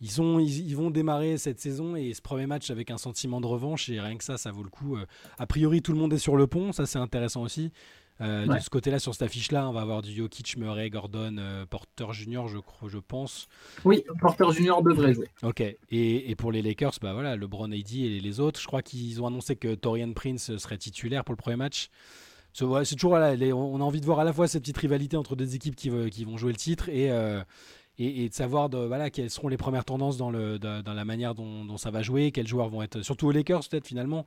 [0.00, 3.46] Ils, sont, ils, vont démarrer cette saison et ce premier match avec un sentiment de
[3.46, 4.96] revanche et rien que ça, ça vaut le coup.
[4.96, 5.06] Euh.
[5.38, 7.72] a priori, tout le monde est sur le pont, ça c'est intéressant aussi.
[8.20, 11.66] Euh, de ce côté-là, sur cette affiche-là, on va avoir du Jokic, Murray, Gordon, euh,
[11.66, 13.46] Porter Junior, je, je pense.
[13.84, 15.28] Oui, Porter Junior devrait jouer.
[15.42, 15.60] Ok.
[15.60, 19.20] Et, et, pour les Lakers, bah voilà, LeBron, AD et les autres, je crois qu'ils
[19.22, 21.88] ont annoncé que Torian Prince serait titulaire pour le premier match.
[22.52, 25.36] C'est toujours voilà, on a envie de voir à la fois cette petite rivalité entre
[25.36, 27.10] deux équipes qui, qui vont jouer le titre et,
[27.98, 31.34] et, de savoir de, voilà, quelles seront les premières tendances dans, le, dans, la manière
[31.34, 33.02] dont, ça va jouer, quels joueurs vont être.
[33.02, 34.24] Surtout aux Lakers, peut-être finalement.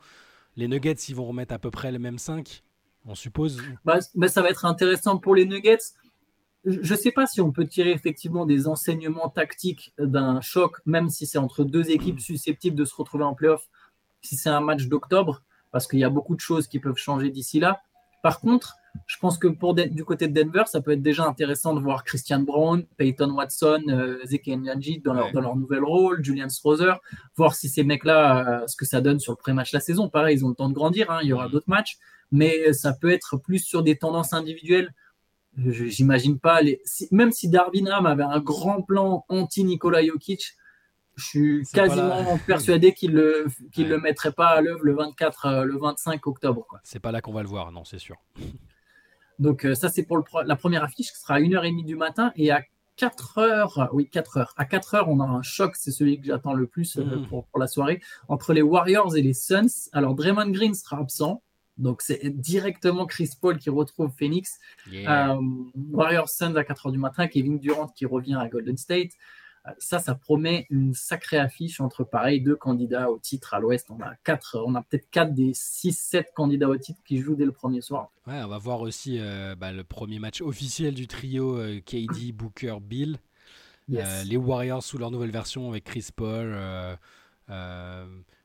[0.58, 2.64] Les Nuggets, ils vont remettre à peu près le même 5,
[3.06, 3.62] on suppose.
[3.86, 5.78] Bah, ça va être intéressant pour les Nuggets.
[6.66, 11.10] Je ne sais pas si on peut tirer effectivement des enseignements tactiques d'un choc, même
[11.10, 13.68] si c'est entre deux équipes susceptibles de se retrouver en playoff,
[14.22, 17.30] si c'est un match d'octobre, parce qu'il y a beaucoup de choses qui peuvent changer
[17.30, 17.82] d'ici là.
[18.22, 18.76] Par contre,
[19.06, 22.04] je pense que pour du côté de Denver, ça peut être déjà intéressant de voir
[22.04, 27.00] Christian Brown, Peyton Watson, euh, Zeke Nyanji dans, leur, dans leur nouvel rôle, Julian Strother,
[27.36, 30.10] voir si ces mecs-là, euh, ce que ça donne sur le pré-match la saison.
[30.10, 31.52] Pareil, ils ont le temps de grandir, hein, il y aura mm.
[31.52, 31.98] d'autres matchs,
[32.32, 34.94] mais ça peut être plus sur des tendances individuelles.
[35.58, 36.82] J'imagine pas, les...
[37.12, 40.56] même si Darwin Ham avait un grand plan anti-Nikola Jokic,
[41.20, 43.48] je suis quasiment persuadé qu'il le,
[43.78, 46.66] le mettrait pas à l'œuvre le 24, euh, le 25 octobre.
[46.84, 48.16] C'est pas là qu'on va le voir, non, c'est sûr.
[49.40, 52.52] Donc euh, ça, c'est pour la première affiche qui sera à 1h30 du matin et
[52.52, 52.62] à
[52.98, 56.98] 4h, oui 4h, à 4h on a un choc, c'est celui que j'attends le plus
[56.98, 57.28] euh, mm.
[57.28, 59.90] pour, la soirée, entre les Warriors et les Suns.
[59.94, 61.42] Alors Draymond Green sera absent,
[61.78, 64.60] donc c'est directement Chris Paul qui retrouve Phoenix.
[65.94, 69.12] Warriors Suns à 4h du matin, Kevin Durant qui revient à Golden State
[69.78, 73.90] ça, ça promet une sacrée affiche entre pareil deux candidats au titre à l'Ouest.
[73.92, 77.36] On a quatre, on a peut-être quatre des six, sept candidats au titre qui jouent
[77.36, 78.12] dès le premier soir.
[78.28, 82.32] Ouais, on va voir aussi euh, bah, le premier match officiel du trio euh, KD,
[82.34, 83.18] Booker, Bill.
[83.92, 86.56] Euh, les Warriors sous leur nouvelle version avec Chris Paul.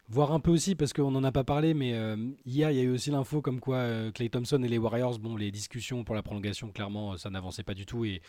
[0.08, 2.80] Voir un peu aussi, parce qu'on n'en a pas parlé, mais euh, hier, il y
[2.80, 6.04] a eu aussi l'info comme quoi Clay euh, Thompson et les Warriors, bon, les discussions
[6.04, 8.04] pour la prolongation, clairement, ça n'avançait pas du tout.
[8.04, 8.20] Et,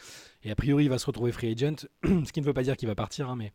[0.49, 2.87] a priori, il va se retrouver free agent, ce qui ne veut pas dire qu'il
[2.87, 3.51] va partir, hein, mais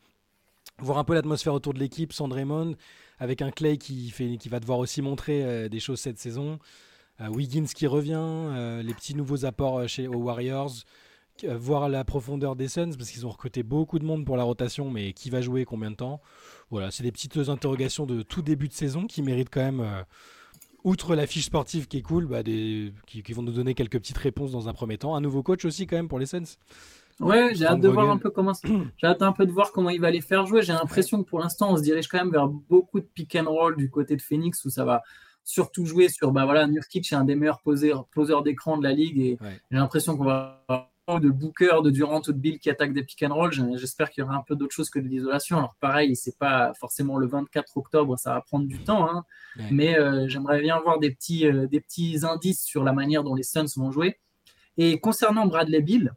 [0.79, 2.75] voir un peu l'atmosphère autour de l'équipe sans Draymond,
[3.19, 6.59] avec un Clay qui, fait, qui va devoir aussi montrer euh, des choses cette saison.
[7.29, 10.73] Wiggins qui revient, les petits nouveaux apports chez aux Warriors
[11.47, 14.91] voir la profondeur des Suns parce qu'ils ont recruté beaucoup de monde pour la rotation,
[14.91, 16.21] mais qui va jouer combien de temps?
[16.71, 20.03] Voilà, c'est des petites interrogations de tout début de saison qui méritent quand même, euh,
[20.85, 24.19] outre la fiche sportive qui est cool, bah, des, qui, vont nous donner quelques petites
[24.19, 25.15] réponses dans un premier temps.
[25.15, 26.57] Un nouveau coach aussi quand même pour les Suns.
[27.19, 28.53] Ouais, j'ai hâte de voir un peu comment.
[28.97, 30.63] J'ai hâte un peu de voir comment il va les faire jouer.
[30.63, 33.45] J'ai l'impression que pour l'instant, on se dirige quand même vers beaucoup de pick and
[33.45, 35.03] roll du côté de Phoenix où ça va
[35.45, 38.93] surtout jouer sur bah voilà Nurkic est un des meilleurs poseurs, poseurs d'écran de la
[38.93, 39.39] ligue et
[39.71, 40.65] j'ai l'impression qu'on va
[41.19, 43.51] de Booker, de Durant ou de Bill qui attaquent des pick and roll.
[43.77, 45.59] J'espère qu'il y aura un peu d'autres choses que de l'isolation.
[45.59, 49.25] Alors pareil, c'est pas forcément le 24 octobre, ça va prendre du temps, hein.
[49.71, 53.35] mais euh, j'aimerais bien voir des petits, euh, des petits indices sur la manière dont
[53.35, 54.21] les Suns vont jouer.
[54.77, 56.13] Et concernant Bradley Bill,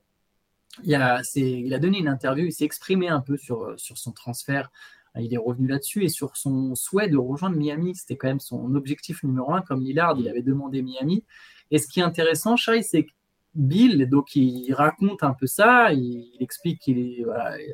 [0.83, 3.97] il a, il a donné une interview, il s'est exprimé un peu sur, euh, sur
[3.97, 4.71] son transfert.
[5.19, 7.95] Il est revenu là-dessus et sur son souhait de rejoindre Miami.
[7.95, 11.23] C'était quand même son objectif numéro un, comme Lillard, il avait demandé Miami.
[11.69, 13.05] Et ce qui est intéressant, Shai, c'est
[13.55, 17.25] Bill, donc il raconte un peu ça, il, explique qu'il est,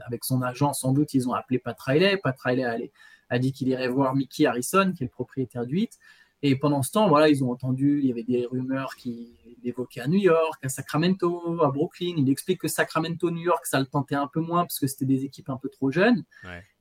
[0.05, 2.17] avec son agent, sans doute, ils ont appelé Pat Riley.
[2.17, 2.91] Pat Riley
[3.29, 5.97] a, dit qu'il irait voir Mickey Harrison, qui est le propriétaire du 8.
[6.41, 10.01] Et pendant ce temps, voilà, ils ont entendu, il y avait des rumeurs qui évoquaient
[10.01, 12.13] à New York, à Sacramento, à Brooklyn.
[12.17, 15.05] Il explique que Sacramento, New York, ça le tentait un peu moins parce que c'était
[15.05, 16.23] des équipes un peu trop jeunes.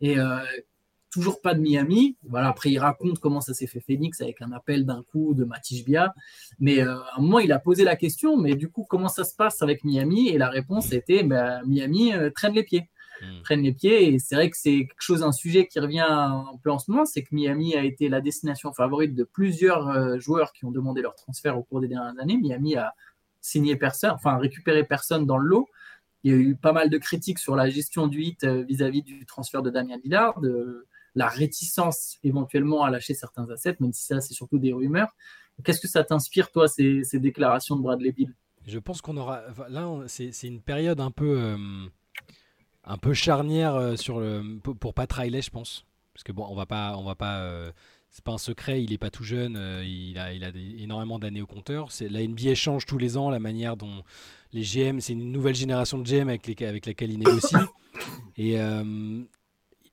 [0.00, 0.38] Et euh,
[1.10, 2.16] toujours pas de Miami.
[2.28, 5.44] Voilà, après, il raconte comment ça s'est fait Phoenix avec un appel d'un coup de
[5.44, 6.14] Matisse Bia.
[6.58, 9.24] Mais euh, à un moment, il a posé la question, mais du coup, comment ça
[9.24, 10.28] se passe avec Miami?
[10.28, 12.88] Et la réponse était bah, Miami euh, traîne les pieds.
[13.22, 13.42] Hmm.
[13.42, 14.12] Traîne les pieds.
[14.12, 16.90] Et c'est vrai que c'est quelque chose, un sujet qui revient un peu en ce
[16.90, 20.70] moment c'est que Miami a été la destination favorite de plusieurs euh, joueurs qui ont
[20.70, 22.36] demandé leur transfert au cours des dernières années.
[22.36, 22.94] Miami a
[23.40, 25.68] signé personne, enfin récupéré personne dans le lot.
[26.24, 29.24] Il y a eu pas mal de critiques sur la gestion du hit vis-à-vis du
[29.24, 34.20] transfert de Damien Lillard, de, la réticence éventuellement à lâcher certains assets, même si ça,
[34.20, 35.08] c'est surtout des rumeurs.
[35.64, 38.34] Qu'est-ce que ça t'inspire, toi, ces, déclarations de Bradley Bill
[38.66, 39.42] Je pense qu'on aura.
[39.68, 41.38] Là, c'est une période un peu.
[41.38, 41.86] Euh,
[42.90, 45.84] un peu charnière sur le, pour, Pat je pense.
[46.14, 47.70] Parce que bon, on va pas, on va pas,
[48.08, 51.42] c'est pas un secret, il est pas tout jeune, il a, il a énormément d'années
[51.42, 51.88] au compteur.
[52.00, 54.02] La NBA change tous les ans la manière dont
[54.52, 57.56] les GM, c'est une nouvelle génération de GM avec, avec laquelle il négocie.
[58.36, 58.56] Et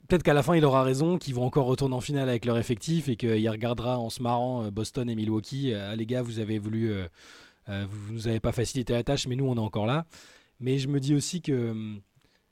[0.08, 2.58] peut-être qu'à la fin, il aura raison, qu'ils vont encore retourner en finale avec leur
[2.58, 5.74] effectif et qu'il regardera en se marrant Boston et Milwaukee.
[5.74, 6.94] Ah, les gars, vous avez voulu
[7.70, 10.06] euh, vous ne nous avez pas facilité la tâche, mais nous, on est encore là.
[10.60, 12.02] Mais je me dis aussi que hum,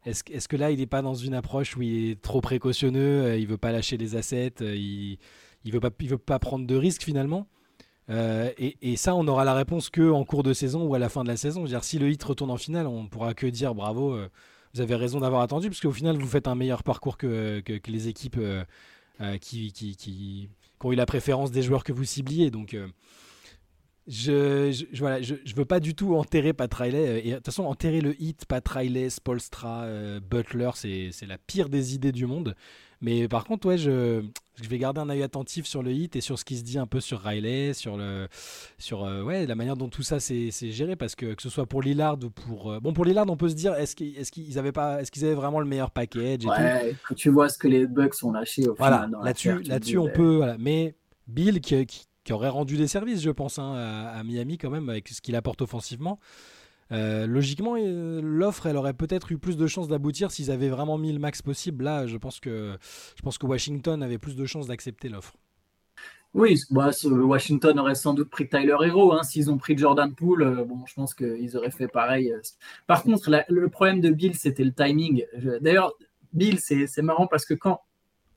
[0.06, 3.24] est-ce, est que là, il n'est pas dans une approche où il est trop précautionneux,
[3.24, 5.18] euh, il veut pas lâcher les assets, euh, il
[5.66, 7.48] ne veut, pas, veut pas prendre de risques finalement?
[8.10, 11.24] Et, ça, on aura la réponse que en cours de saison ou à la fin
[11.24, 11.64] de la saison.
[11.64, 14.18] Dire, si le hit retourne en finale, on pourra que dire bravo,
[14.74, 18.08] vous avez raison d'avoir attendu, parce qu'au final, vous faites un meilleur parcours que, les
[18.08, 18.40] équipes
[19.42, 20.50] qui, qui, qui,
[20.84, 22.52] ont eu la préférence des joueurs que vous cibliez.
[22.52, 22.76] Donc,
[24.08, 27.08] je, je, je, veux pas du tout enterrer Pat Riley.
[27.08, 31.70] Euh, de toute façon, enterrer le hit, Pat Riley, Spolstra, euh, Butler, c'est la pire
[31.70, 32.56] des idées du monde.
[33.04, 34.24] Mais par contre, ouais, je,
[34.62, 36.80] je, vais garder un œil attentif sur le hit et sur ce qui se dit
[36.80, 38.28] un peu sur Riley, sur, le,
[38.80, 40.96] sur euh, ouais, la manière dont tout ça s'est géré.
[40.96, 42.82] Parce que que ce soit pour Lillard ou pour.
[42.82, 45.60] bon, pour Lillard, on peut se dire est-ce qu'ils avaient, pas, est qu'ils avaient vraiment
[45.60, 48.74] le meilleur package et ouais, Quand tu vois ce que les Bucks ont lâché au
[48.76, 50.38] voilà, Là-dessus, là-dessus on peut.
[50.38, 50.58] Voilà.
[50.58, 50.96] Mais
[51.28, 54.90] Bill, qui, qui qui aurait rendu des services, je pense, hein, à, Miami quand même,
[54.90, 56.20] avec ce qu'il apporte offensivement.
[56.92, 60.98] Euh, logiquement, euh, l'offre, elle aurait peut-être eu plus de chances d'aboutir s'ils avaient vraiment
[60.98, 61.86] mis le max possible.
[61.86, 62.78] Là, je pense que,
[63.16, 65.34] je pense que Washington avait plus de chances d'accepter l'offre.
[66.34, 69.14] Oui, bah, Washington aurait sans doute pris Tyler Hero.
[69.14, 72.34] Hein, S'ils ont pris Jordan Poole, euh, bon, je pense qu'ils auraient fait pareil.
[72.88, 75.26] Par contre, le problème de Bill, c'était le timing.
[75.62, 75.94] D'ailleurs,
[76.34, 77.82] Bill, c'est marrant parce que quand,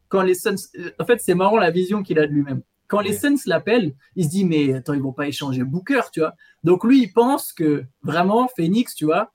[0.09, 0.57] quand les Suns.
[0.99, 2.63] En fait, c'est marrant la vision qu'il a de lui-même.
[2.89, 6.21] Quand les Suns l'appellent, il se dit mais attends ils vont pas échanger Booker, tu
[6.21, 6.35] vois.
[6.65, 9.33] Donc lui il pense que vraiment Phoenix, tu vois,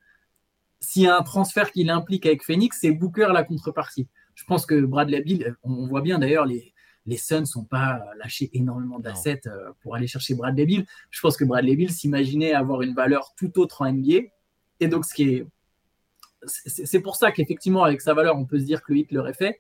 [0.80, 4.08] s'il y a un transfert qui l'implique avec Phoenix, c'est Booker la contrepartie.
[4.36, 6.74] Je pense que Bradley Bill, on voit bien d'ailleurs les
[7.06, 10.86] les Suns n'ont pas lâché énormément d'assets euh, pour aller chercher Bradley Bill.
[11.10, 14.28] Je pense que Bradley Bill s'imaginait avoir une valeur tout autre en NBA.
[14.80, 15.48] Et donc, ce qui est.
[16.46, 19.34] C'est pour ça qu'effectivement, avec sa valeur, on peut se dire que le hit l'aurait
[19.34, 19.60] fait.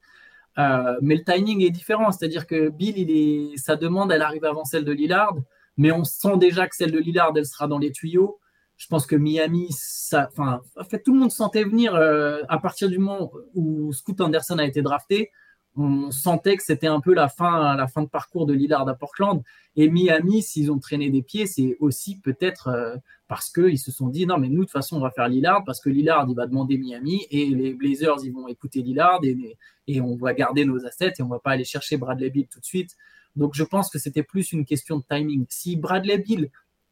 [0.58, 4.46] Euh, mais le timing est différent, c'est-à-dire que Bill, il est, sa demande, elle arrive
[4.46, 5.36] avant celle de Lillard,
[5.78, 8.40] mais on sent déjà que celle de Lillard, elle sera dans les tuyaux.
[8.78, 12.58] Je pense que Miami, ça, enfin, en fait, tout le monde sentait venir euh, à
[12.58, 15.32] partir du moment où Scoot Anderson a été drafté
[15.78, 18.94] on sentait que c'était un peu la fin, la fin de parcours de Lillard à
[18.94, 19.42] Portland.
[19.76, 24.08] Et Miami, s'ils ont traîné des pieds, c'est aussi peut-être euh, parce qu'ils se sont
[24.08, 26.36] dit non, mais nous, de toute façon, on va faire Lillard parce que Lillard, il
[26.36, 29.58] va demander Miami et les Blazers, ils vont écouter Lillard et,
[29.88, 32.60] et on va garder nos assets et on va pas aller chercher Bradley Bill tout
[32.60, 32.98] de suite.
[33.38, 35.46] Donc, je pense que c'était plus une question de timing.
[35.48, 36.50] Si Bradley Bill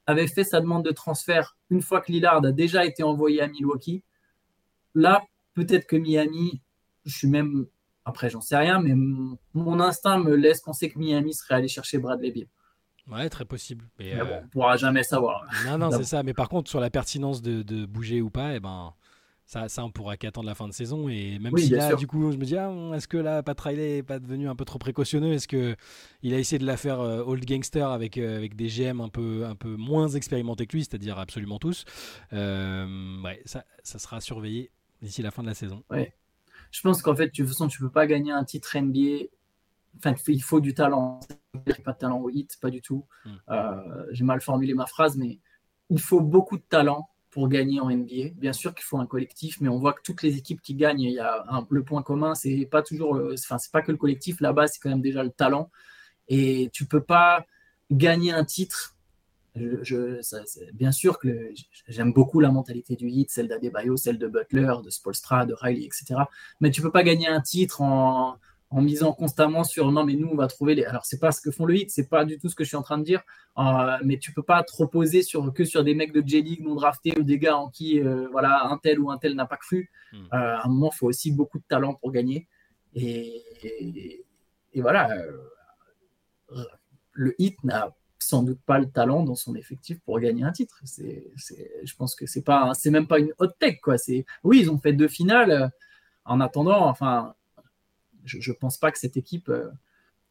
[0.08, 3.48] avait fait sa demande de transfert une fois que Lillard a déjà été envoyé à
[3.48, 4.04] Milwaukee,
[4.96, 6.62] là, peut-être que Miami,
[7.06, 7.68] je suis même
[8.10, 8.94] après, j'en sais rien, mais
[9.54, 12.48] mon instinct me laisse penser que Miami serait allé chercher Bradley Bill.
[13.12, 13.86] Ouais, très possible.
[13.98, 15.46] Mais, bon, euh, on pourra jamais savoir.
[15.66, 16.24] Non, non, c'est ça.
[16.24, 18.94] Mais par contre, sur la pertinence de, bouger ou pas, eh ben,
[19.46, 21.10] ça, ça on pourra qu'attendre la fin de saison.
[21.10, 23.96] Et même si là, du coup, je me dis, ah, est-ce que là, Pat Riley
[23.96, 25.34] n'est pas devenu un peu trop précautionneux?
[25.34, 29.02] Est-ce qu'il a essayé de la faire euh, old gangster avec, euh, avec des GM
[29.02, 31.86] un peu, un peu moins expérimentés que lui, c'est-à-dire absolument tous?
[32.32, 35.84] Ouais, ça, ça sera surveillé d'ici la fin de la saison.
[35.90, 36.14] Ouais
[36.72, 39.26] je pense qu'en fait, de toute façon, tu ne peux pas gagner un titre NBA.
[39.98, 41.20] Enfin, il faut du talent.
[41.84, 43.06] Pas de talent au hit, pas du tout.
[43.26, 43.30] Hmm.
[43.50, 45.40] Euh, j'ai mal formulé ma phrase, mais
[45.90, 48.34] il faut beaucoup de talent pour gagner en NBA.
[48.36, 51.02] Bien sûr qu'il faut un collectif, mais on voit que toutes les équipes qui gagnent,
[51.02, 54.42] il y a le point commun, c'est pas toujours, enfin c'est pas que le collectif.
[54.42, 55.70] Là-bas, c'est quand même déjà le talent.
[56.28, 57.46] Et tu peux pas
[57.92, 58.96] gagner un titre
[59.82, 61.52] je, bien sûr que
[61.88, 65.86] j'aime beaucoup la mentalité du hit, celle d'Adebayo, celle de Butler, de Spolstra, de Riley,
[65.86, 66.22] etc.
[66.60, 68.38] Mais tu peux pas gagner un titre en,
[68.72, 71.50] misant constamment sur non mais nous on va trouver les alors c'est pas ce que
[71.50, 73.24] font le hit c'est pas du tout ce que je suis en train de dire
[73.58, 76.62] euh, mais tu peux pas te reposer sur que sur des mecs de J League
[76.64, 79.48] non draftés ou des gars en qui euh, voilà un tel ou un tel n'a
[79.48, 80.18] pas cru hmm.
[80.18, 82.48] euh, à un moment il faut aussi beaucoup de talent pour gagner
[82.94, 83.44] et,
[84.74, 85.18] et voilà
[87.14, 90.82] le hit n'a sans doute pas le talent dans son effectif pour gagner un titre.
[90.86, 91.32] C'est,
[91.84, 93.98] je pense que c'est pas, c'est même pas une hot tech quoi.
[93.98, 95.52] C'est, oui, ils ont fait deux finales.
[95.52, 95.68] Euh,
[96.26, 97.34] en attendant, enfin,
[98.24, 99.70] je, ne pense pas que cette équipe, euh,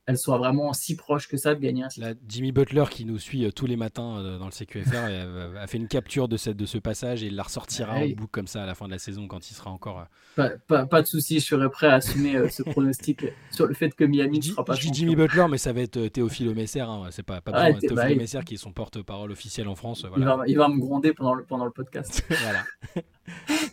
[0.09, 1.89] elle soit vraiment si proche que ça de gagner un
[2.27, 5.77] Jimmy Butler qui nous suit euh, tous les matins euh, dans le CQFR a fait
[5.77, 8.63] une capture de, cette, de ce passage et il la ressortira en boucle comme ça
[8.63, 10.07] à la fin de la saison quand il sera encore.
[10.39, 13.91] Euh, pas, pas, de souci, je serais prêt à assumer ce pronostic sur le fait
[13.91, 14.73] que Miami ne sera pas.
[14.77, 16.81] Je dis Jimmy Butler, mais ça va être Théophile Messer.
[16.81, 17.79] Hein, c'est pas, pas besoin.
[17.79, 20.07] Théophile bah, Messer qui est son porte-parole officiel en France.
[20.17, 22.25] Il, va, il, va, me gronder pendant le, pendant le podcast.
[22.31, 22.65] voilà.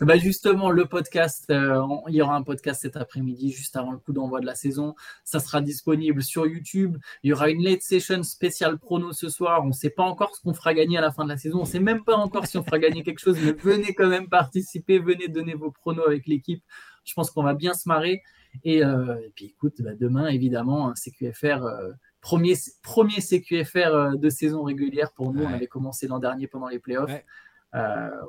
[0.02, 4.12] bah justement, le podcast, il y aura un podcast cet après-midi, juste avant le coup
[4.12, 4.94] d'envoi de la saison.
[5.24, 6.96] Ça sera disponible sur YouTube.
[7.22, 9.62] Il y aura une late session spéciale prono ce soir.
[9.64, 11.58] On ne sait pas encore ce qu'on fera gagner à la fin de la saison.
[11.58, 14.08] On ne sait même pas encore si on fera gagner quelque chose, mais venez quand
[14.08, 14.98] même participer.
[14.98, 16.62] Venez donner vos pronos avec l'équipe.
[17.04, 18.22] Je pense qu'on va bien se marrer.
[18.64, 21.64] Et, euh, puis écoute, bah, demain, évidemment, un CQFR.
[21.64, 25.44] Euh, premier, premier CQFR euh, de saison régulière pour nous.
[25.44, 27.12] On avait commencé l'an dernier pendant les playoffs,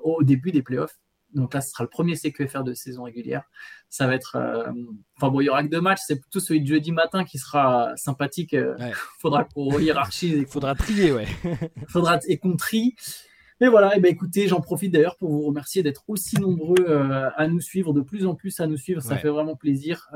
[0.03, 0.99] au début des playoffs.
[1.33, 3.43] Donc là, ce sera le premier CQFR de saison régulière.
[3.89, 4.35] Ça va être.
[4.35, 4.71] Euh,
[5.17, 6.01] enfin bon, il y aura que deux matchs.
[6.05, 8.53] C'est plutôt celui de jeudi matin qui sera sympathique.
[8.53, 8.75] Il euh,
[9.19, 10.33] faudra qu'on hiérarchise.
[10.37, 11.27] Il faudra trier, ouais.
[11.89, 12.95] faudra et qu'on trie.
[13.59, 17.29] Mais voilà, et ben écoutez, j'en profite d'ailleurs pour vous remercier d'être aussi nombreux euh,
[17.35, 19.01] à nous suivre, de plus en plus à nous suivre.
[19.01, 20.07] Ça fait vraiment plaisir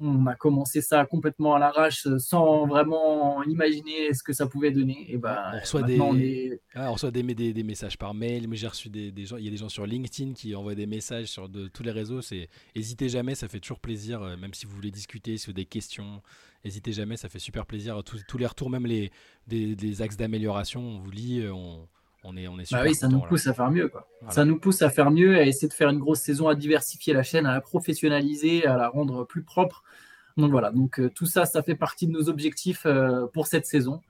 [0.00, 5.06] on a commencé ça complètement à l'arrache sans vraiment imaginer ce que ça pouvait donner.
[5.08, 6.60] Et bah, on reçoit, des...
[6.74, 9.48] Ah, on reçoit des, des, messages par mail, mais j'ai reçu des, gens, il y
[9.48, 12.22] a des gens sur LinkedIn qui envoient des messages sur de, tous les réseaux.
[12.22, 15.50] C'est N'hésitez jamais, ça fait toujours plaisir, euh, même si vous voulez discuter, si vous
[15.50, 16.22] avez des questions,
[16.64, 18.02] n'hésitez jamais, ça fait super plaisir.
[18.04, 19.10] Tous, les retours, même les
[19.46, 21.88] des, axes d'amélioration, on vous lit, euh, on,
[22.24, 23.88] on est, on est bah oui, ça nous pousse à faire mieux.
[23.88, 24.08] Quoi.
[24.28, 27.12] Ça nous pousse à faire mieux, à essayer de faire une grosse saison, à diversifier
[27.12, 29.82] la chaîne, à la professionnaliser, à la rendre plus propre.
[30.36, 33.66] Donc voilà, donc euh, tout ça, ça fait partie de nos objectifs euh, pour cette
[33.66, 34.00] saison.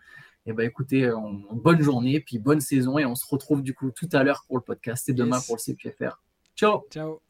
[0.47, 1.11] Et ben écoutez,
[1.53, 4.57] bonne journée, puis bonne saison, et on se retrouve du coup tout à l'heure pour
[4.57, 6.23] le podcast et demain pour le CQFR.
[6.57, 7.28] Ciao Ciao